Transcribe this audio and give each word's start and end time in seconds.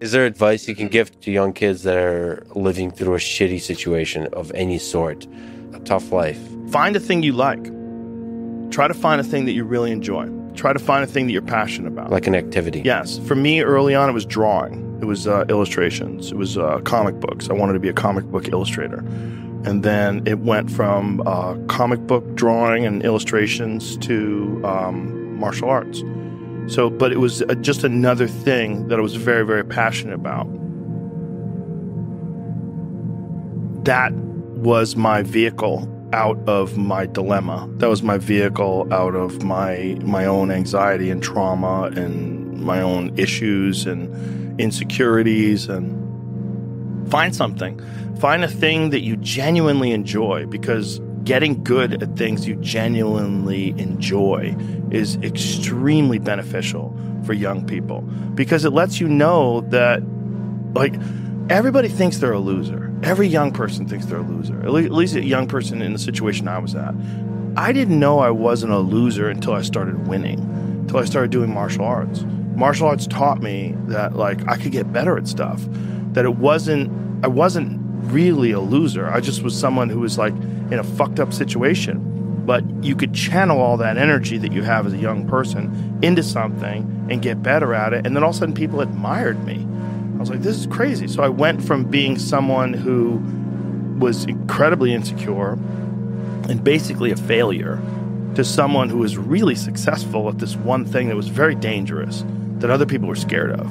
Is 0.00 0.12
there 0.12 0.24
advice 0.24 0.66
you 0.66 0.74
can 0.74 0.88
give 0.88 1.20
to 1.20 1.30
young 1.30 1.52
kids 1.52 1.82
that 1.82 1.98
are 1.98 2.42
living 2.54 2.90
through 2.90 3.16
a 3.16 3.18
shitty 3.18 3.60
situation 3.60 4.28
of 4.32 4.50
any 4.54 4.78
sort, 4.78 5.26
a 5.74 5.78
tough 5.80 6.10
life? 6.10 6.40
Find 6.70 6.96
a 6.96 7.00
thing 7.00 7.22
you 7.22 7.34
like. 7.34 7.62
Try 8.70 8.88
to 8.88 8.94
find 8.94 9.20
a 9.20 9.24
thing 9.24 9.44
that 9.44 9.52
you 9.52 9.62
really 9.62 9.92
enjoy. 9.92 10.26
Try 10.54 10.72
to 10.72 10.78
find 10.78 11.04
a 11.04 11.06
thing 11.06 11.26
that 11.26 11.34
you're 11.34 11.42
passionate 11.42 11.88
about. 11.88 12.10
Like 12.10 12.26
an 12.26 12.34
activity? 12.34 12.80
Yes. 12.82 13.18
For 13.18 13.34
me, 13.34 13.60
early 13.60 13.94
on, 13.94 14.08
it 14.08 14.12
was 14.12 14.24
drawing. 14.24 14.98
It 15.02 15.04
was 15.04 15.26
uh, 15.26 15.44
illustrations. 15.50 16.32
It 16.32 16.38
was 16.38 16.56
uh, 16.56 16.78
comic 16.78 17.20
books. 17.20 17.50
I 17.50 17.52
wanted 17.52 17.74
to 17.74 17.78
be 17.78 17.90
a 17.90 17.92
comic 17.92 18.24
book 18.24 18.48
illustrator. 18.48 19.00
And 19.66 19.82
then 19.82 20.22
it 20.26 20.38
went 20.38 20.70
from 20.70 21.20
uh, 21.26 21.56
comic 21.66 22.06
book 22.06 22.24
drawing 22.36 22.86
and 22.86 23.04
illustrations 23.04 23.98
to 23.98 24.62
um, 24.64 25.38
martial 25.38 25.68
arts. 25.68 26.02
So, 26.68 26.90
but 26.90 27.12
it 27.12 27.18
was 27.18 27.42
uh, 27.42 27.54
just 27.56 27.84
another 27.84 28.28
thing 28.28 28.88
that 28.88 28.98
I 28.98 29.02
was 29.02 29.16
very, 29.16 29.44
very 29.44 29.64
passionate 29.64 30.14
about. 30.14 30.46
That 33.84 34.12
was 34.12 34.94
my 34.94 35.22
vehicle 35.22 35.88
out 36.12 36.38
of 36.48 36.76
my 36.76 37.06
dilemma. 37.06 37.68
That 37.76 37.88
was 37.88 38.02
my 38.02 38.18
vehicle 38.18 38.86
out 38.92 39.14
of 39.14 39.42
my 39.42 39.96
my 40.02 40.26
own 40.26 40.50
anxiety 40.50 41.10
and 41.10 41.22
trauma 41.22 41.90
and 41.96 42.60
my 42.60 42.80
own 42.80 43.18
issues 43.18 43.86
and 43.86 44.60
insecurities 44.60 45.68
and 45.68 47.10
find 47.10 47.34
something. 47.34 47.80
Find 48.18 48.44
a 48.44 48.48
thing 48.48 48.90
that 48.90 49.00
you 49.00 49.16
genuinely 49.16 49.92
enjoy 49.92 50.46
because 50.46 51.00
getting 51.24 51.62
good 51.62 52.02
at 52.02 52.16
things 52.16 52.46
you 52.46 52.56
genuinely 52.56 53.70
enjoy 53.78 54.56
is 54.90 55.16
extremely 55.16 56.18
beneficial 56.18 56.96
for 57.24 57.32
young 57.32 57.66
people 57.66 58.00
because 58.34 58.64
it 58.64 58.70
lets 58.70 59.00
you 59.00 59.08
know 59.08 59.60
that 59.62 60.02
like 60.74 60.94
everybody 61.50 61.88
thinks 61.88 62.18
they're 62.18 62.32
a 62.32 62.38
loser. 62.38 62.92
Every 63.02 63.26
young 63.26 63.52
person 63.52 63.86
thinks 63.86 64.06
they're 64.06 64.18
a 64.18 64.22
loser. 64.22 64.60
At 64.60 64.72
least 64.72 65.14
a 65.14 65.24
young 65.24 65.46
person 65.46 65.82
in 65.82 65.92
the 65.92 65.98
situation 65.98 66.48
I 66.48 66.58
was 66.58 66.74
at. 66.74 66.94
I 67.56 67.72
didn't 67.72 67.98
know 67.98 68.20
I 68.20 68.30
wasn't 68.30 68.72
a 68.72 68.78
loser 68.78 69.28
until 69.28 69.54
I 69.54 69.62
started 69.62 70.06
winning, 70.06 70.38
until 70.38 70.98
I 70.98 71.04
started 71.04 71.30
doing 71.30 71.52
martial 71.52 71.84
arts. 71.84 72.24
Martial 72.54 72.88
arts 72.88 73.06
taught 73.06 73.42
me 73.42 73.74
that 73.86 74.16
like 74.16 74.46
I 74.48 74.56
could 74.56 74.72
get 74.72 74.92
better 74.92 75.16
at 75.16 75.26
stuff. 75.26 75.60
That 76.12 76.24
it 76.24 76.36
wasn't 76.36 76.90
I 77.24 77.28
wasn't 77.28 77.80
really 78.12 78.52
a 78.52 78.60
loser. 78.60 79.08
I 79.08 79.20
just 79.20 79.42
was 79.42 79.58
someone 79.58 79.88
who 79.88 80.00
was 80.00 80.18
like 80.18 80.34
in 80.70 80.78
a 80.78 80.84
fucked 80.84 81.20
up 81.20 81.32
situation. 81.32 82.44
But 82.46 82.64
you 82.82 82.96
could 82.96 83.14
channel 83.14 83.60
all 83.60 83.76
that 83.76 83.96
energy 83.96 84.38
that 84.38 84.52
you 84.52 84.62
have 84.62 84.86
as 84.86 84.92
a 84.92 84.98
young 84.98 85.28
person 85.28 85.98
into 86.02 86.22
something 86.22 87.06
and 87.10 87.22
get 87.22 87.42
better 87.42 87.74
at 87.74 87.92
it. 87.92 88.06
And 88.06 88.16
then 88.16 88.22
all 88.22 88.30
of 88.30 88.36
a 88.36 88.38
sudden 88.38 88.54
people 88.54 88.80
admired 88.80 89.44
me. 89.44 89.66
I 90.16 90.18
was 90.18 90.30
like, 90.30 90.42
this 90.42 90.56
is 90.56 90.66
crazy. 90.66 91.06
So 91.08 91.22
I 91.22 91.28
went 91.28 91.62
from 91.62 91.84
being 91.84 92.18
someone 92.18 92.72
who 92.72 93.22
was 93.98 94.24
incredibly 94.24 94.92
insecure 94.92 95.52
and 96.48 96.64
basically 96.64 97.10
a 97.10 97.16
failure 97.16 97.80
to 98.34 98.44
someone 98.44 98.88
who 98.88 98.98
was 98.98 99.16
really 99.16 99.54
successful 99.54 100.28
at 100.28 100.38
this 100.38 100.56
one 100.56 100.84
thing 100.84 101.08
that 101.08 101.16
was 101.16 101.28
very 101.28 101.54
dangerous 101.54 102.24
that 102.58 102.70
other 102.70 102.86
people 102.86 103.08
were 103.08 103.16
scared 103.16 103.52
of. 103.52 103.70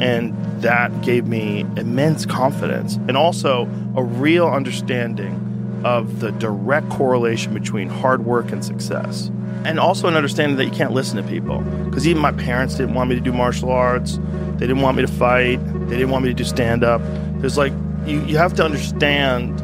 And 0.00 0.34
that 0.62 1.02
gave 1.02 1.26
me 1.26 1.60
immense 1.76 2.24
confidence 2.24 2.96
and 2.96 3.16
also 3.16 3.68
a 3.96 4.02
real 4.02 4.48
understanding 4.48 5.49
of 5.84 6.20
the 6.20 6.32
direct 6.32 6.88
correlation 6.90 7.54
between 7.54 7.88
hard 7.88 8.24
work 8.24 8.52
and 8.52 8.64
success. 8.64 9.30
And 9.64 9.78
also 9.78 10.08
an 10.08 10.14
understanding 10.14 10.56
that 10.56 10.64
you 10.64 10.70
can't 10.70 10.92
listen 10.92 11.16
to 11.16 11.22
people. 11.28 11.60
Because 11.84 12.06
even 12.06 12.22
my 12.22 12.32
parents 12.32 12.76
didn't 12.76 12.94
want 12.94 13.10
me 13.10 13.16
to 13.16 13.20
do 13.20 13.32
martial 13.32 13.70
arts, 13.70 14.18
they 14.54 14.66
didn't 14.66 14.80
want 14.80 14.96
me 14.96 15.02
to 15.04 15.12
fight, 15.12 15.56
they 15.88 15.96
didn't 15.96 16.10
want 16.10 16.24
me 16.24 16.30
to 16.30 16.34
do 16.34 16.44
stand 16.44 16.82
up. 16.82 17.02
There's 17.40 17.58
like, 17.58 17.72
you, 18.06 18.24
you 18.24 18.36
have 18.38 18.54
to 18.54 18.64
understand 18.64 19.60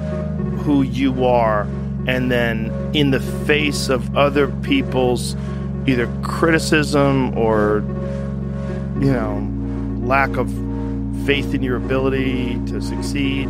who 0.61 0.83
you 0.83 1.25
are, 1.25 1.63
and 2.07 2.31
then 2.31 2.71
in 2.95 3.11
the 3.11 3.21
face 3.21 3.89
of 3.89 4.17
other 4.17 4.49
people's 4.63 5.35
either 5.87 6.07
criticism 6.23 7.37
or, 7.39 7.85
you 9.01 9.13
know, 9.13 9.49
lack 10.07 10.37
of 10.37 10.51
faith 11.25 11.55
in 11.55 11.63
your 11.63 11.77
ability 11.77 12.61
to 12.67 12.81
succeed, 12.81 13.49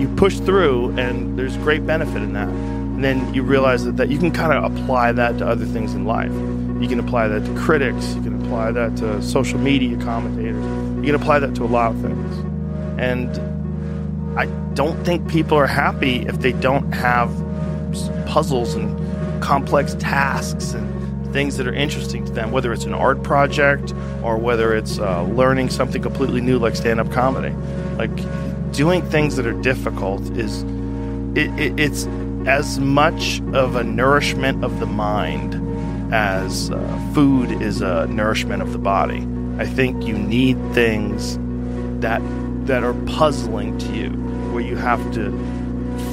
you 0.00 0.08
push 0.16 0.38
through, 0.38 0.98
and 0.98 1.38
there's 1.38 1.56
great 1.58 1.86
benefit 1.86 2.22
in 2.22 2.32
that. 2.32 2.48
And 2.48 3.04
then 3.04 3.32
you 3.32 3.42
realize 3.42 3.84
that, 3.84 3.96
that 3.98 4.08
you 4.08 4.18
can 4.18 4.30
kind 4.30 4.52
of 4.52 4.76
apply 4.76 5.12
that 5.12 5.38
to 5.38 5.46
other 5.46 5.66
things 5.66 5.94
in 5.94 6.04
life. 6.04 6.32
You 6.82 6.88
can 6.88 6.98
apply 6.98 7.28
that 7.28 7.44
to 7.44 7.54
critics, 7.54 8.14
you 8.14 8.22
can 8.22 8.44
apply 8.44 8.72
that 8.72 8.96
to 8.98 9.22
social 9.22 9.58
media 9.58 9.96
commentators, 9.98 10.64
you 10.96 11.12
can 11.12 11.14
apply 11.14 11.38
that 11.40 11.54
to 11.56 11.64
a 11.64 11.66
lot 11.66 11.92
of 11.92 12.00
things. 12.00 12.38
And 12.98 14.38
I 14.38 14.46
don't 14.74 15.04
think 15.04 15.28
people 15.28 15.56
are 15.58 15.66
happy 15.66 16.26
if 16.26 16.40
they 16.40 16.52
don't 16.52 16.92
have 16.92 17.30
puzzles 18.26 18.74
and 18.74 19.42
complex 19.42 19.94
tasks 19.94 20.72
and 20.72 21.32
things 21.32 21.56
that 21.56 21.66
are 21.66 21.74
interesting 21.74 22.24
to 22.24 22.32
them, 22.32 22.50
whether 22.50 22.72
it's 22.72 22.84
an 22.84 22.94
art 22.94 23.22
project 23.22 23.92
or 24.22 24.36
whether 24.36 24.74
it's 24.74 24.98
uh, 24.98 25.22
learning 25.24 25.70
something 25.70 26.02
completely 26.02 26.40
new 26.40 26.58
like 26.58 26.76
stand 26.76 27.00
up 27.00 27.10
comedy. 27.10 27.54
Like 27.96 28.10
doing 28.72 29.02
things 29.10 29.36
that 29.36 29.46
are 29.46 29.60
difficult 29.62 30.22
is 30.36 30.62
it, 31.34 31.50
it, 31.58 31.78
it's 31.78 32.06
as 32.46 32.80
much 32.80 33.40
of 33.52 33.76
a 33.76 33.84
nourishment 33.84 34.64
of 34.64 34.80
the 34.80 34.86
mind 34.86 35.54
as 36.12 36.70
uh, 36.70 37.10
food 37.14 37.62
is 37.62 37.80
a 37.80 38.06
nourishment 38.08 38.62
of 38.62 38.72
the 38.72 38.78
body. 38.78 39.26
I 39.58 39.66
think 39.66 40.04
you 40.04 40.16
need 40.16 40.56
things 40.72 41.38
that 42.00 42.22
that 42.66 42.82
are 42.84 42.94
puzzling 43.06 43.78
to 43.78 43.92
you, 43.92 44.10
where 44.52 44.62
you 44.62 44.76
have 44.76 45.00
to 45.12 45.30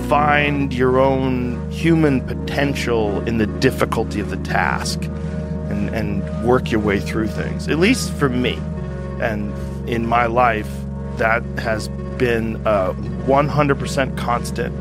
find 0.08 0.74
your 0.74 1.00
own 1.00 1.70
human 1.70 2.22
potential 2.22 3.22
in 3.28 3.38
the 3.38 3.46
difficulty 3.46 4.20
of 4.20 4.30
the 4.30 4.38
task 4.38 5.04
and, 5.04 5.90
and 5.90 6.48
work 6.48 6.72
your 6.72 6.80
way 6.80 7.00
through 7.00 7.28
things. 7.28 7.68
At 7.68 7.80
least 7.80 8.14
for 8.14 8.30
me. 8.30 8.58
And 9.22 9.54
in 9.90 10.06
my 10.06 10.26
life, 10.26 10.70
that 11.18 11.44
has 11.60 11.90
been 12.18 12.56
uh, 12.68 12.90
a 12.90 12.94
100% 12.94 14.18
constant. 14.18 14.76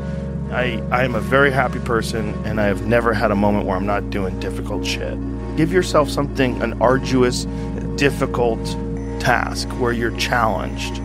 I, 0.51 0.81
I 0.91 1.03
am 1.03 1.15
a 1.15 1.19
very 1.19 1.51
happy 1.51 1.79
person, 1.79 2.33
and 2.45 2.59
I 2.59 2.65
have 2.65 2.87
never 2.87 3.13
had 3.13 3.31
a 3.31 3.35
moment 3.35 3.65
where 3.65 3.75
I'm 3.75 3.85
not 3.85 4.09
doing 4.09 4.39
difficult 4.39 4.85
shit. 4.85 5.17
Give 5.57 5.73
yourself 5.73 6.09
something, 6.09 6.61
an 6.61 6.81
arduous, 6.81 7.45
difficult 7.95 8.63
task 9.19 9.67
where 9.79 9.91
you're 9.91 10.15
challenged 10.17 11.01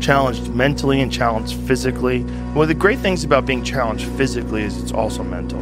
challenged 0.00 0.48
mentally 0.54 1.00
and 1.00 1.12
challenged 1.12 1.54
physically. 1.66 2.22
One 2.22 2.62
of 2.62 2.68
the 2.68 2.74
great 2.74 2.98
things 2.98 3.24
about 3.24 3.46
being 3.46 3.64
challenged 3.64 4.06
physically 4.12 4.62
is 4.62 4.80
it's 4.80 4.92
also 4.92 5.22
mental. 5.22 5.60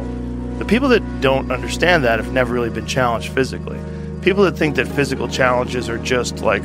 The 0.59 0.65
people 0.65 0.89
that 0.89 1.21
don't 1.21 1.51
understand 1.51 2.03
that 2.03 2.19
have 2.19 2.33
never 2.33 2.53
really 2.53 2.69
been 2.69 2.85
challenged 2.85 3.29
physically. 3.29 3.79
People 4.21 4.43
that 4.43 4.57
think 4.57 4.75
that 4.75 4.87
physical 4.87 5.27
challenges 5.27 5.89
are 5.89 5.99
just 5.99 6.39
like 6.39 6.63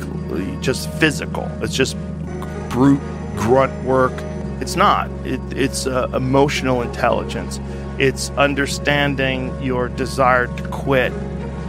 just 0.61 0.91
physical. 0.93 1.49
It's 1.61 1.75
just 1.75 1.95
brute 2.69 3.01
grunt 3.37 3.83
work. 3.83 4.13
It's 4.61 4.75
not. 4.75 5.09
It, 5.25 5.41
it's 5.55 5.87
uh, 5.87 6.09
emotional 6.13 6.81
intelligence. 6.81 7.59
It's 7.99 8.29
understanding 8.31 9.61
your 9.61 9.89
desire 9.89 10.47
to 10.47 10.67
quit 10.69 11.11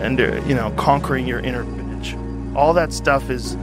and 0.01 0.21
uh, 0.21 0.43
you 0.45 0.55
know 0.55 0.71
conquering 0.77 1.27
your 1.27 1.41
inner 1.41 1.65
bitch. 1.65 2.57
All 2.57 2.73
that 2.75 2.93
stuff 2.93 3.31
is 3.31 3.57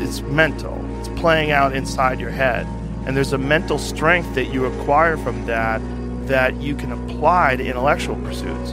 it's 0.00 0.20
mental 0.22 0.78
It's 0.98 1.08
playing 1.20 1.50
out 1.50 1.74
inside 1.74 2.20
your 2.20 2.30
head. 2.30 2.66
And 3.06 3.16
there's 3.16 3.32
a 3.32 3.38
mental 3.38 3.78
strength 3.78 4.34
that 4.34 4.52
you 4.52 4.64
acquire 4.64 5.16
from 5.16 5.44
that 5.46 5.80
that 6.26 6.54
you 6.56 6.74
can 6.74 6.90
apply 6.90 7.56
to 7.56 7.64
intellectual 7.64 8.16
pursuits. 8.16 8.72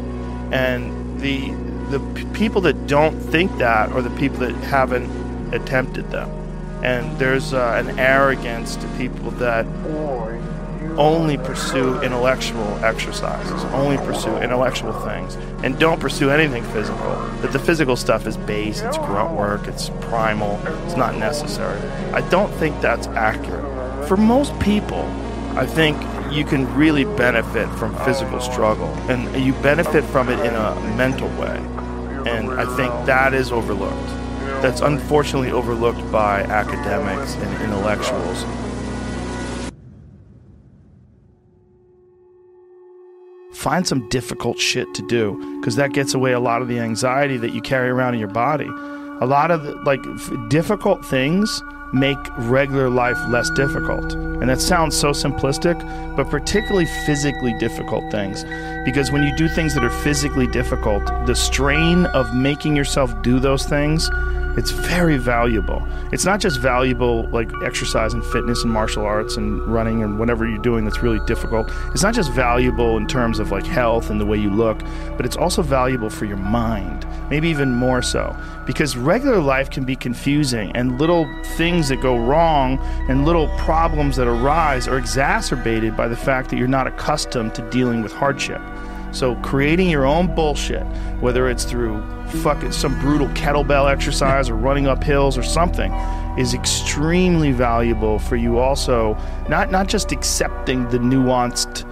And 0.52 1.20
the 1.20 1.52
the 1.92 2.00
p- 2.16 2.26
people 2.34 2.62
that 2.62 2.88
don't 2.88 3.20
think 3.20 3.56
that 3.58 3.92
are 3.92 4.02
the 4.02 4.10
people 4.12 4.38
that 4.40 4.54
haven't 4.56 5.10
attempted 5.54 6.10
them. 6.12 6.30
And 6.84 7.18
there's 7.20 7.54
uh, 7.54 7.84
an 7.86 8.00
arrogance 8.00 8.76
to 8.78 8.88
people 8.98 9.32
that 9.32 9.66
only 10.98 11.38
pursue 11.38 12.02
intellectual 12.02 12.68
exercises, 12.84 13.64
only 13.74 13.98
pursue 13.98 14.36
intellectual 14.38 14.94
things, 15.02 15.36
and 15.64 15.80
don't 15.80 16.00
pursue 16.00 16.30
anything 16.30 16.64
physical. 16.66 17.16
That 17.42 17.52
the 17.54 17.60
physical 17.60 17.96
stuff 17.96 18.28
is 18.28 18.38
base, 18.38 18.82
it's 18.82 18.98
grunt 18.98 19.38
work, 19.38 19.68
it's 19.68 19.90
primal, 20.02 20.60
it's 20.86 20.96
not 20.96 21.16
necessary. 21.16 21.80
I 22.14 22.28
don't 22.30 22.52
think 22.56 22.80
that's 22.82 23.08
accurate. 23.08 24.08
For 24.08 24.18
most 24.18 24.58
people, 24.60 25.04
I 25.56 25.66
think 25.66 25.98
you 26.32 26.46
can 26.46 26.74
really 26.76 27.06
benefit 27.06 27.70
from 27.78 27.96
physical 28.06 28.40
struggle, 28.40 28.90
and 29.10 29.46
you 29.46 29.54
benefit 29.62 30.04
from 30.06 30.30
it 30.30 30.40
in 30.46 30.54
a 30.54 30.76
mental 30.96 31.30
way. 31.40 31.58
And 32.30 32.52
I 32.52 32.66
think 32.76 32.92
that 33.06 33.34
is 33.34 33.52
overlooked. 33.52 34.21
That's 34.62 34.82
unfortunately 34.82 35.52
overlooked 35.52 36.12
by 36.12 36.42
academics 36.44 37.36
and 37.36 37.62
intellectuals. 37.64 38.46
Find 43.54 43.88
some 43.88 44.10
difficult 44.10 44.60
shit 44.60 44.92
to 44.96 45.08
do 45.08 45.60
because 45.60 45.76
that 45.76 45.94
gets 45.94 46.14
away 46.14 46.32
a 46.32 46.40
lot 46.40 46.62
of 46.62 46.68
the 46.68 46.80
anxiety 46.80 47.38
that 47.38 47.54
you 47.54 47.62
carry 47.62 47.90
around 47.90 48.16
in 48.16 48.20
your 48.20 48.30
body. 48.30 48.70
A 49.22 49.26
lot 49.26 49.52
of 49.52 49.64
the, 49.64 49.76
like 49.76 50.02
difficult 50.50 51.06
things 51.06 51.64
make 51.94 52.18
regular 52.38 52.90
life 52.90 53.18
less 53.30 53.50
difficult. 53.52 54.14
And 54.14 54.50
that 54.50 54.60
sounds 54.60 54.98
so 54.98 55.12
simplistic, 55.12 55.78
but 56.16 56.30
particularly 56.30 56.88
physically 57.06 57.54
difficult 57.60 58.10
things. 58.12 58.44
Because 58.86 59.12
when 59.12 59.24
you 59.24 59.36
do 59.38 59.48
things 59.48 59.76
that 59.76 59.84
are 59.84 60.02
physically 60.02 60.48
difficult, 60.48 61.06
the 61.28 61.36
strain 61.36 62.06
of 62.08 62.34
making 62.36 62.76
yourself 62.76 63.14
do 63.22 63.40
those 63.40 63.66
things 63.66 64.10
it's 64.58 64.72
very 64.72 65.18
valuable. 65.18 65.82
It's 66.12 66.26
not 66.26 66.40
just 66.40 66.60
valuable 66.60 67.28
like 67.30 67.50
exercise 67.64 68.14
and 68.14 68.24
fitness 68.26 68.64
and 68.64 68.72
martial 68.72 69.06
arts 69.06 69.38
and 69.38 69.62
running 69.68 70.04
and 70.04 70.20
whatever 70.20 70.48
you're 70.48 70.62
doing 70.62 70.84
that's 70.84 71.02
really 71.02 71.26
difficult. 71.26 71.72
It's 71.94 72.04
not 72.04 72.14
just 72.14 72.32
valuable 72.32 72.98
in 72.98 73.08
terms 73.08 73.40
of 73.40 73.52
like 73.52 73.66
health 73.66 74.10
and 74.10 74.20
the 74.20 74.26
way 74.26 74.38
you 74.38 74.50
look, 74.50 74.80
but 75.16 75.26
it's 75.26 75.38
also 75.38 75.62
valuable 75.62 76.10
for 76.10 76.26
your 76.26 76.38
mind. 76.38 77.08
Maybe 77.30 77.50
even 77.50 77.74
more 77.74 78.02
so. 78.02 78.36
Because 78.66 78.98
regular 78.98 79.40
life 79.40 79.70
can 79.70 79.86
be 79.86 79.96
confusing 79.96 80.72
and 80.76 81.00
little 81.00 81.28
things 81.56 81.88
that 81.90 82.02
go 82.02 82.18
wrong 82.18 82.78
and 83.10 83.26
little 83.26 83.48
problems 83.58 84.16
that 84.18 84.28
arise 84.28 84.88
are 84.88 84.98
exacerbated 84.98 85.96
by 85.96 86.08
the 86.08 86.18
fact 86.18 86.50
that 86.50 86.58
you're 86.58 86.68
not 86.68 86.88
accustomed 86.88 87.56
to 87.56 87.62
dealing 87.70 88.02
with 88.02 88.12
hardship. 88.12 88.62
So 89.12 89.36
creating 89.36 89.90
your 89.90 90.06
own 90.06 90.34
bullshit, 90.34 90.84
whether 91.20 91.50
it's 91.50 91.64
through 91.66 92.02
fucking 92.42 92.72
some 92.72 92.98
brutal 93.00 93.28
kettlebell 93.30 93.92
exercise 93.92 94.50
or 94.50 94.56
running 94.56 94.88
up 94.88 95.04
hills 95.04 95.38
or 95.38 95.44
something, 95.44 95.92
is 96.38 96.54
extremely 96.54 97.52
valuable 97.52 98.20
for 98.20 98.38
you 98.38 98.58
also 98.58 99.18
not 99.50 99.70
not 99.70 99.88
just 99.88 100.12
accepting 100.12 100.88
the 100.90 100.98
nuanced 100.98 101.86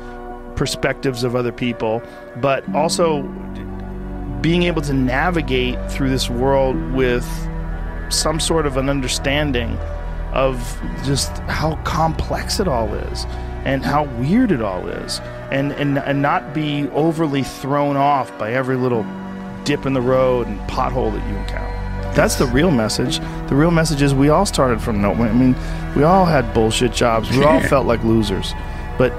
perspectives 0.56 1.24
of 1.24 1.36
other 1.36 1.52
people, 1.52 2.02
but 2.38 2.64
also 2.74 3.24
being 4.42 4.64
able 4.64 4.82
to 4.82 4.94
navigate 4.94 5.78
through 5.92 6.10
this 6.10 6.30
world 6.30 6.76
with 6.94 7.26
some 8.10 8.40
sort 8.40 8.66
of 8.66 8.78
an 8.78 8.90
understanding 8.90 9.78
of 10.34 10.80
just 11.04 11.30
how 11.48 11.76
complex 11.84 12.60
it 12.60 12.68
all 12.68 12.94
is 12.94 13.26
and 13.66 13.84
how 13.84 14.06
weird 14.18 14.52
it 14.52 14.62
all 14.62 14.88
is 14.88 15.20
and, 15.52 15.72
and, 15.74 15.98
and 15.98 16.22
not 16.22 16.54
be 16.54 16.88
overly 16.90 17.44
thrown 17.44 17.98
off 17.98 18.36
by 18.38 18.54
every 18.54 18.76
little 18.76 19.06
dip 19.64 19.86
in 19.86 19.94
the 19.94 20.02
road 20.02 20.48
and 20.48 20.60
pothole 20.62 21.12
that 21.14 21.28
you 21.30 21.36
encounter. 21.36 21.80
That's 22.16 22.36
the 22.36 22.48
real 22.48 22.72
message. 22.72 23.20
The 23.50 23.56
real 23.56 23.72
message 23.72 24.02
is 24.02 24.14
we 24.14 24.30
all 24.30 24.46
started 24.46 24.82
from 24.82 25.02
nowhere. 25.02 25.30
I 25.30 25.34
mean, 25.34 25.56
we 25.96 26.04
all 26.04 26.26
had 26.26 26.54
bullshit 26.54 26.92
jobs. 26.92 27.30
We 27.30 27.44
all 27.44 27.60
felt 27.68 27.86
like 27.86 28.04
losers. 28.04 28.54
But 28.98 29.12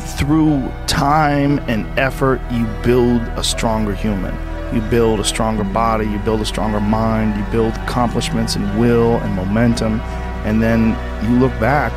through 0.00 0.70
time 0.86 1.58
and 1.60 1.86
effort, 1.98 2.40
you 2.52 2.66
build 2.82 3.22
a 3.38 3.42
stronger 3.42 3.94
human. 3.94 4.34
You 4.74 4.80
build 4.90 5.20
a 5.20 5.24
stronger 5.24 5.64
body. 5.64 6.06
You 6.06 6.18
build 6.18 6.40
a 6.40 6.44
stronger 6.44 6.80
mind. 6.80 7.36
You 7.38 7.44
build 7.50 7.74
accomplishments 7.74 8.56
and 8.56 8.78
will 8.78 9.16
and 9.16 9.34
momentum. 9.34 10.00
And 10.44 10.62
then 10.62 10.90
you 11.24 11.38
look 11.38 11.52
back 11.58 11.92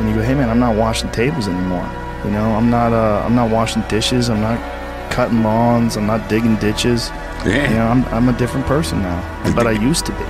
and 0.00 0.08
you 0.08 0.14
go, 0.16 0.22
"Hey, 0.22 0.34
man, 0.34 0.50
I'm 0.50 0.58
not 0.58 0.74
washing 0.76 1.10
tables 1.12 1.46
anymore. 1.48 1.88
You 2.24 2.30
know, 2.30 2.52
I'm 2.54 2.68
not. 2.70 2.92
Uh, 2.92 3.22
I'm 3.24 3.34
not 3.34 3.50
washing 3.50 3.82
dishes. 3.88 4.28
I'm 4.30 4.40
not 4.40 4.58
cutting 5.12 5.42
lawns. 5.42 5.96
I'm 5.96 6.06
not 6.06 6.28
digging 6.28 6.56
ditches. 6.56 7.10
Yeah. 7.46 7.68
You 7.68 7.74
know, 7.76 7.86
I'm, 7.88 8.04
I'm 8.06 8.28
a 8.28 8.36
different 8.38 8.66
person 8.66 9.00
now. 9.02 9.52
But 9.54 9.66
I 9.66 9.72
used 9.72 10.06
to 10.06 10.12
be. 10.12 10.24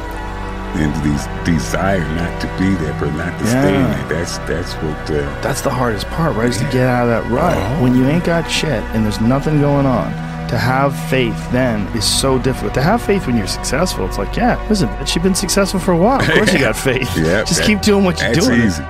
And 0.72 0.94
these 1.04 1.26
desire 1.44 1.98
not 2.14 2.40
to 2.42 2.46
be 2.58 2.74
there, 2.76 2.96
but 3.00 3.12
not 3.16 3.36
to 3.40 3.46
stay 3.46 3.74
in 3.74 3.80
Yeah. 3.80 4.04
it. 4.06 4.08
That's 4.08 4.38
that's 4.38 4.74
what. 4.74 5.10
Uh, 5.10 5.40
That's 5.42 5.60
the 5.62 5.70
hardest 5.70 6.06
part, 6.08 6.36
right? 6.36 6.48
Is 6.48 6.58
to 6.58 6.64
get 6.70 6.86
out 6.86 7.08
of 7.08 7.24
that 7.24 7.30
rut. 7.32 7.56
Uh-huh. 7.56 7.82
When 7.82 7.96
you 7.96 8.06
ain't 8.06 8.24
got 8.24 8.48
shit 8.48 8.82
and 8.94 9.04
there's 9.04 9.20
nothing 9.20 9.60
going 9.60 9.84
on, 9.86 10.12
to 10.48 10.56
have 10.58 10.96
faith 11.10 11.36
then 11.50 11.86
is 11.96 12.04
so 12.04 12.38
difficult. 12.38 12.74
To 12.74 12.82
have 12.82 13.02
faith 13.02 13.26
when 13.26 13.36
you're 13.36 13.46
successful, 13.48 14.06
it's 14.06 14.18
like, 14.18 14.36
yeah, 14.36 14.64
listen, 14.68 14.88
bitch, 14.90 15.14
you've 15.16 15.24
been 15.24 15.34
successful 15.34 15.80
for 15.80 15.90
a 15.92 15.96
while. 15.96 16.20
Of 16.20 16.28
course 16.28 16.52
you 16.52 16.58
got 16.68 16.76
faith. 16.76 17.10
yeah, 17.16 17.42
Just 17.44 17.58
that- 17.60 17.66
keep 17.66 17.80
doing 17.82 18.04
what 18.04 18.20
you're 18.20 18.32
that's 18.32 18.46
doing. 18.46 18.62
easy. 18.62 18.82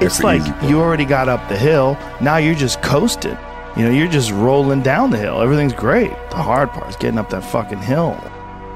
It's 0.00 0.22
like 0.22 0.42
you 0.62 0.80
already 0.80 1.04
got 1.04 1.28
up 1.28 1.46
the 1.48 1.56
hill. 1.56 1.98
Now 2.20 2.36
you're 2.36 2.54
just 2.54 2.80
coasting. 2.82 3.36
You 3.76 3.84
know, 3.84 3.90
you're 3.90 4.08
just 4.08 4.30
rolling 4.32 4.82
down 4.82 5.10
the 5.10 5.18
hill. 5.18 5.40
Everything's 5.40 5.72
great. 5.72 6.10
The 6.30 6.36
hard 6.36 6.70
part 6.70 6.88
is 6.88 6.96
getting 6.96 7.18
up 7.18 7.30
that 7.30 7.44
fucking 7.44 7.78
hill. 7.80 8.16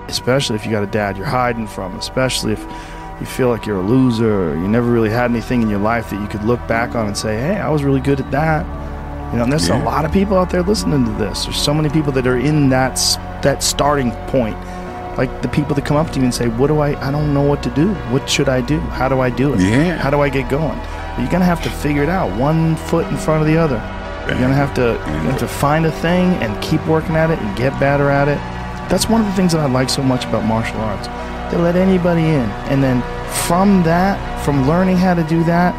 Especially 0.09 0.57
if 0.57 0.65
you 0.65 0.71
got 0.73 0.83
a 0.83 0.87
dad 0.87 1.17
you're 1.17 1.27
hiding 1.27 1.67
from. 1.67 1.97
Especially 1.97 2.53
if 2.53 2.61
you 3.21 3.27
feel 3.27 3.49
like 3.49 3.67
you're 3.67 3.79
a 3.79 3.83
loser 3.83 4.51
or 4.51 4.55
you 4.57 4.69
never 4.69 4.91
really 4.91 5.11
had 5.11 5.31
anything 5.31 5.63
in 5.63 5.69
your 5.71 5.79
life 5.79 6.11
that 6.11 6.21
you 6.21 6.27
could 6.29 6.45
look 6.45 6.65
back 6.67 6.95
on 6.95 7.07
and 7.07 7.17
say, 7.17 7.37
hey, 7.37 7.57
I 7.59 7.69
was 7.71 7.83
really 7.85 8.01
good 8.01 8.21
at 8.21 8.31
that. 8.33 8.65
You 9.33 9.39
know, 9.39 9.45
and 9.45 9.53
there's 9.53 9.69
Yeah. 9.69 9.83
a 9.83 9.85
lot 9.85 10.05
of 10.05 10.13
people 10.13 10.37
out 10.37 10.51
there 10.51 10.63
listening 10.63 11.05
to 11.07 11.13
this. 11.13 11.45
There's 11.45 11.57
so 11.57 11.73
many 11.73 11.89
people 11.89 12.13
that 12.13 12.27
are 12.27 12.37
in 12.39 12.69
that 12.71 13.01
that 13.43 13.63
starting 13.63 14.11
point. 14.29 14.57
Like 15.17 15.43
the 15.43 15.49
people 15.49 15.75
that 15.75 15.85
come 15.85 15.97
up 15.97 16.11
to 16.13 16.19
you 16.19 16.25
and 16.25 16.35
say, 16.35 16.49
"What 16.49 16.67
do 16.69 16.81
I? 16.81 16.91
I 17.07 17.11
don't 17.11 17.33
know 17.35 17.43
what 17.43 17.63
to 17.65 17.71
do. 17.71 17.89
What 18.13 18.29
should 18.29 18.49
I 18.49 18.61
do? 18.61 18.79
How 18.81 19.09
do 19.09 19.21
I 19.21 19.31
do 19.31 19.53
it? 19.55 19.61
Yeah. 19.61 19.97
How 19.99 20.11
do 20.11 20.21
I 20.21 20.29
get 20.29 20.49
going?" 20.49 20.79
You're 21.19 21.31
gonna 21.31 21.45
have 21.45 21.63
to 21.63 21.71
figure 21.71 22.03
it 22.03 22.09
out, 22.09 22.37
one 22.39 22.77
foot 22.77 23.07
in 23.09 23.17
front 23.17 23.43
of 23.43 23.47
the 23.47 23.57
other. 23.57 23.77
You're 24.29 24.39
gonna 24.39 24.55
have 24.55 24.73
to 24.75 24.93
you 24.93 25.31
have 25.31 25.39
to 25.41 25.49
find 25.49 25.85
a 25.85 25.91
thing 25.91 26.35
and 26.43 26.61
keep 26.63 26.85
working 26.87 27.17
at 27.17 27.31
it 27.31 27.39
and 27.39 27.57
get 27.57 27.79
better 27.81 28.09
at 28.09 28.29
it. 28.29 28.39
That's 28.89 29.09
one 29.09 29.21
of 29.21 29.27
the 29.27 29.33
things 29.35 29.53
that 29.53 29.61
I 29.61 29.67
like 29.67 29.91
so 29.91 30.03
much 30.03 30.25
about 30.25 30.45
martial 30.45 30.81
arts. 30.81 31.09
They 31.53 31.59
let 31.61 31.77
anybody 31.77 32.23
in, 32.23 32.49
and 32.71 32.83
then 32.83 33.03
from 33.47 33.83
that, 33.83 34.45
from 34.45 34.67
learning 34.67 34.97
how 34.97 35.15
to 35.15 35.23
do 35.25 35.45
that, 35.45 35.75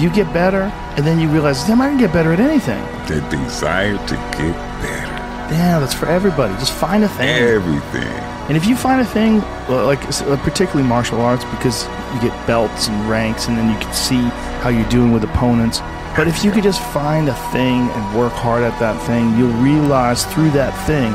you 0.00 0.08
get 0.10 0.32
better, 0.32 0.62
and 0.96 1.06
then 1.06 1.18
you 1.18 1.28
realize, 1.28 1.64
damn, 1.66 1.80
I 1.80 1.88
can 1.88 1.98
get 1.98 2.12
better 2.12 2.32
at 2.32 2.40
anything. 2.40 2.82
The 3.06 3.20
desire 3.28 3.96
to 3.96 4.14
get 4.14 4.54
better. 4.80 5.20
Yeah, 5.52 5.80
that's 5.80 5.94
for 5.94 6.06
everybody. 6.06 6.54
Just 6.54 6.72
find 6.72 7.02
a 7.02 7.08
thing. 7.08 7.28
Everything. 7.28 8.06
And 8.48 8.56
if 8.56 8.66
you 8.66 8.76
find 8.76 9.00
a 9.00 9.04
thing, 9.04 9.40
like 9.68 10.02
uh, 10.04 10.36
particularly 10.44 10.88
martial 10.88 11.20
arts, 11.20 11.44
because 11.44 11.86
you 12.14 12.20
get 12.20 12.46
belts 12.46 12.88
and 12.88 13.08
ranks, 13.08 13.48
and 13.48 13.58
then 13.58 13.68
you 13.72 13.78
can 13.78 13.92
see 13.92 14.20
how 14.60 14.68
you're 14.68 14.88
doing 14.88 15.12
with 15.12 15.24
opponents. 15.24 15.80
But 16.16 16.28
if 16.28 16.44
you 16.44 16.50
could 16.50 16.62
just 16.64 16.82
find 16.92 17.28
a 17.28 17.34
thing 17.52 17.88
and 17.88 18.18
work 18.18 18.32
hard 18.32 18.62
at 18.62 18.78
that 18.80 19.00
thing, 19.06 19.36
you'll 19.38 19.52
realize 19.62 20.24
through 20.26 20.50
that 20.50 20.74
thing 20.86 21.12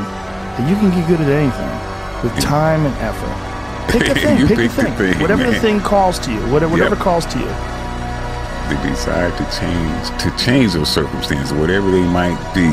that 0.56 0.64
you 0.68 0.74
can 0.76 0.90
get 0.90 1.06
good 1.06 1.20
at 1.20 1.28
anything 1.28 1.72
with 2.24 2.32
time 2.42 2.84
and 2.86 2.94
effort. 3.04 3.36
Pick 3.92 4.08
a 4.08 4.14
thing. 4.18 4.46
Pick, 4.48 4.56
pick 4.56 4.58
a 4.58 4.68
the 4.68 4.82
thing. 4.82 4.94
thing, 4.96 5.20
Whatever 5.20 5.44
the 5.44 5.60
thing 5.60 5.80
calls 5.80 6.18
to 6.20 6.32
you. 6.32 6.40
Whatever, 6.50 6.72
whatever 6.72 6.96
Yep. 6.96 7.04
calls 7.04 7.26
to 7.26 7.38
you. 7.38 7.52
The 8.66 8.74
desire 8.82 9.30
to 9.30 9.44
change, 9.60 10.04
to 10.22 10.28
change 10.44 10.72
those 10.72 10.88
circumstances, 10.90 11.52
whatever 11.52 11.90
they 11.90 12.02
might 12.02 12.34
be. 12.52 12.66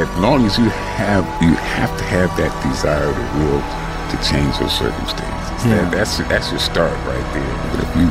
As 0.00 0.08
long 0.18 0.46
as 0.46 0.56
you 0.58 0.64
have, 0.96 1.24
you 1.42 1.52
have 1.56 1.92
to 1.98 2.04
have 2.04 2.30
that 2.40 2.52
desire, 2.64 3.04
the 3.04 3.26
will 3.44 3.60
to 3.60 4.16
change 4.24 4.56
those 4.58 4.72
circumstances. 4.72 5.66
Yeah. 5.66 5.82
That, 5.84 5.92
that's 5.92 6.18
that's 6.28 6.50
your 6.50 6.60
start 6.60 6.92
right 7.04 7.26
there. 7.34 7.52
But 7.72 7.80
if 7.84 7.90
you 8.00 8.08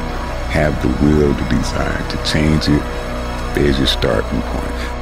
have 0.50 0.80
the 0.82 0.90
will, 1.06 1.34
the 1.34 1.50
desire 1.50 2.10
to 2.10 2.32
change 2.32 2.68
it, 2.68 2.82
there's 3.56 3.78
your 3.78 3.88
starting 3.88 4.42
point. 4.42 4.96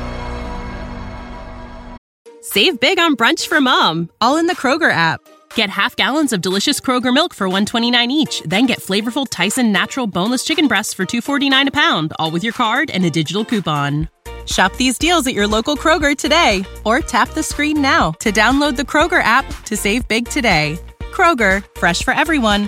Save 2.42 2.80
big 2.80 3.00
on 3.00 3.16
brunch 3.16 3.48
for 3.48 3.60
mom, 3.62 4.10
all 4.22 4.38
in 4.38 4.48
the 4.48 4.56
Kroger 4.56 4.92
app. 4.92 5.22
Get 5.56 5.70
half 5.70 5.96
gallons 5.96 6.34
of 6.34 6.42
delicious 6.42 6.80
Kroger 6.80 7.14
milk 7.14 7.34
for 7.34 7.48
129 7.48 8.12
each, 8.12 8.42
then 8.42 8.66
get 8.66 8.80
flavorful 8.80 9.28
Tyson 9.30 9.72
natural 9.72 10.08
boneless 10.08 10.44
chicken 10.44 10.68
breasts 10.68 10.94
for 10.94 11.06
249 11.06 11.68
a 11.68 11.72
pound, 11.72 12.14
all 12.20 12.32
with 12.32 12.44
your 12.44 12.54
card 12.54 12.90
and 12.90 13.06
a 13.06 13.10
digital 13.10 13.46
coupon. 13.46 14.10
Shop 14.46 14.76
these 14.76 14.98
deals 14.98 15.26
at 15.26 15.34
your 15.34 15.48
local 15.48 15.78
Kroger 15.78 16.18
today 16.18 16.66
or 16.84 17.00
tap 17.00 17.30
the 17.30 17.44
screen 17.44 17.82
now 17.82 18.12
to 18.20 18.32
download 18.32 18.76
the 18.76 18.84
Kroger 18.84 19.24
app 19.24 19.46
to 19.64 19.78
save 19.78 20.08
big 20.08 20.28
today. 20.28 20.78
Kroger, 21.00 21.64
fresh 21.78 22.04
for 22.04 22.14
everyone. 22.14 22.68